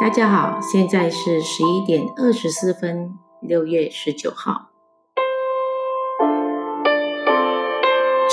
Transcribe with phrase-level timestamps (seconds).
[0.00, 4.70] 大家好，现在是十一点二十四分，六月十九号。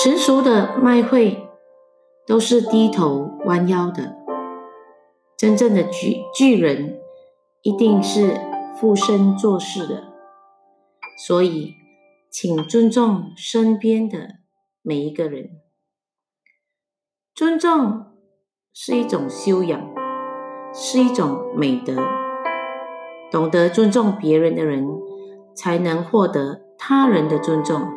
[0.02, 1.50] 成熟的麦穗
[2.26, 4.16] 都是低头弯腰的，
[5.38, 7.02] 真正的巨巨人
[7.64, 8.40] 一定是
[8.80, 10.14] 俯身做事的。
[11.28, 11.74] 所以，
[12.32, 14.36] 请尊重身边的
[14.82, 15.50] 每一个人。
[17.36, 18.06] 尊重
[18.74, 20.07] 是一种修养。
[20.74, 21.96] 是一种美德。
[23.30, 24.88] 懂得尊重别人的人，
[25.54, 27.94] 才能获得他人的尊重。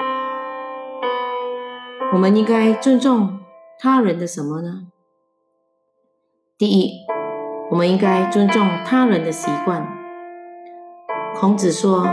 [2.12, 3.38] 我们应该尊重
[3.79, 4.88] 他人的什么呢？
[6.59, 6.91] 第一，
[7.70, 9.87] 我们应该尊重他人的习惯。
[11.37, 12.07] 孔子说：“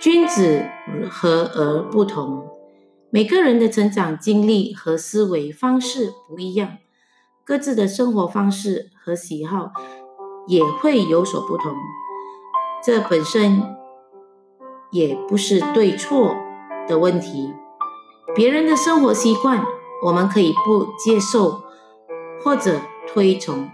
[0.00, 0.64] 君子
[1.08, 2.48] 和而不同。”
[3.14, 6.78] 每个人的成长经历和思维方式不一样。
[7.44, 9.72] 各自的生活方式和喜好
[10.46, 11.74] 也会有所不同，
[12.84, 13.62] 这本身
[14.92, 16.36] 也不是对错
[16.86, 17.52] 的问题。
[18.34, 19.64] 别人的生活习惯，
[20.04, 21.62] 我们可以不接受
[22.42, 23.68] 或者推崇，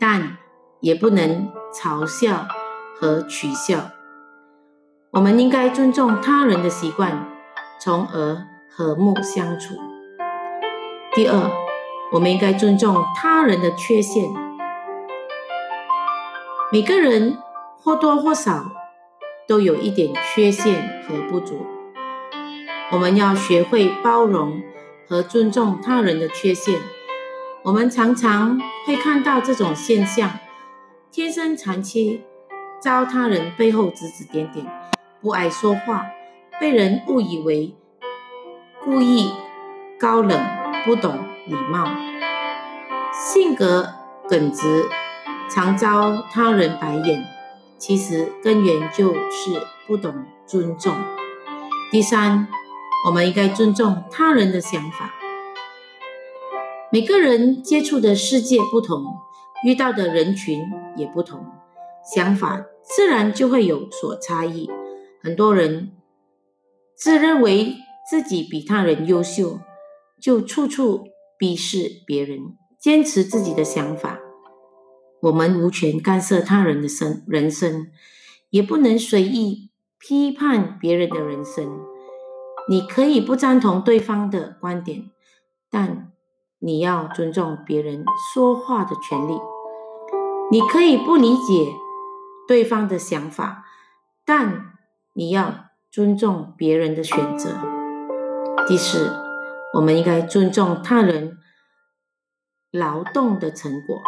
[0.00, 0.36] 但
[0.80, 2.46] 也不能嘲笑
[2.98, 3.90] 和取笑。
[5.12, 7.28] 我们应该尊重他人的习惯，
[7.80, 9.74] 从而和睦相处。
[11.14, 11.71] 第二。
[12.12, 14.22] 我们应该尊重他人的缺陷。
[16.70, 17.38] 每个人
[17.82, 18.70] 或多或少
[19.48, 21.66] 都有一点缺陷和不足。
[22.90, 24.62] 我们要学会包容
[25.08, 26.78] 和尊重他人的缺陷。
[27.62, 30.38] 我们常常会看到这种现象：
[31.10, 32.20] 天生残缺，
[32.78, 34.66] 遭他人背后指指点点；
[35.22, 36.06] 不爱说话，
[36.60, 37.74] 被人误以为
[38.84, 39.30] 故意
[39.98, 40.38] 高冷、
[40.84, 41.18] 不懂。
[41.44, 41.88] 礼貌，
[43.12, 43.94] 性格
[44.28, 44.84] 耿直，
[45.50, 47.24] 常遭他人白眼。
[47.78, 50.94] 其实根源就是不懂尊重。
[51.90, 52.46] 第三，
[53.06, 55.12] 我们应该尊重他人的想法。
[56.92, 59.04] 每个人接触的世界不同，
[59.64, 60.62] 遇到的人群
[60.96, 61.44] 也不同，
[62.14, 64.70] 想法自然就会有所差异。
[65.20, 65.90] 很多人
[66.94, 67.74] 自认为
[68.08, 69.58] 自己比他人优秀，
[70.22, 71.08] 就处处。
[71.38, 74.20] 鄙视别人，坚持自己的想法。
[75.22, 77.88] 我们无权干涉他人的生人生，
[78.50, 81.80] 也不能随意批判别人的人生。
[82.68, 85.10] 你可以不赞同对方的观点，
[85.68, 86.12] 但
[86.60, 89.34] 你要尊重别人说话的权利。
[90.52, 91.72] 你可以不理解
[92.46, 93.64] 对方的想法，
[94.24, 94.74] 但
[95.14, 97.50] 你要尊重别人的选择。
[98.68, 99.31] 第四。
[99.74, 101.38] 我们应该尊重他人
[102.70, 104.02] 劳动的成果，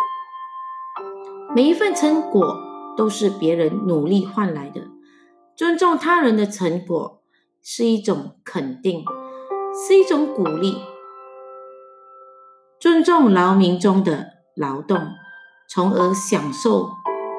[1.55, 2.57] 每一份成果
[2.97, 4.83] 都是别人努力换来的。
[5.57, 7.23] 尊重他人的成果
[7.63, 9.05] 是一种肯定，
[9.73, 10.77] 是一种鼓励。
[12.79, 14.99] 尊重劳民中的劳动，
[15.69, 16.91] 从而享受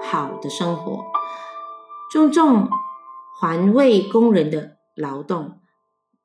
[0.01, 1.03] 好的生活。
[2.11, 2.69] 尊重
[3.37, 5.59] 环卫工人的劳动。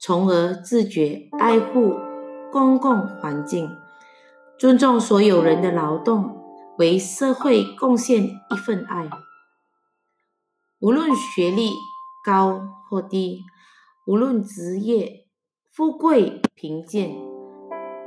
[0.03, 1.95] 从而自觉爱护
[2.51, 3.69] 公共环境，
[4.59, 6.39] 尊重所有人的劳动，
[6.79, 9.11] 为社会贡献一份爱。
[10.81, 11.73] 无论学历
[12.25, 13.43] 高或低，
[14.07, 15.27] 无论职业
[15.71, 17.15] 富贵贫贱，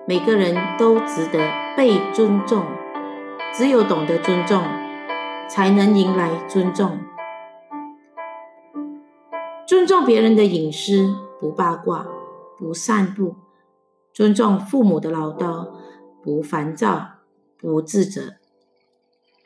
[0.07, 2.65] 每个人都值得被尊重。
[3.53, 4.63] 只有懂得尊重，
[5.47, 6.97] 才能迎来尊重。
[9.67, 11.15] 尊重别人的隐私。
[11.43, 12.07] 不八卦，
[12.57, 13.35] 不散步，
[14.13, 15.73] 尊重父母的唠叨，
[16.23, 17.15] 不烦躁，
[17.57, 18.35] 不自责，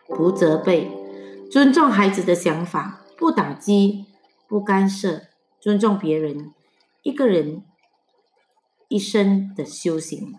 [0.06, 0.92] 不责备，
[1.50, 4.06] 尊重孩子的想法，不打击，
[4.48, 5.24] 不干涉，
[5.60, 6.54] 尊重别人，
[7.02, 7.64] 一个人
[8.90, 10.36] 一生的修行。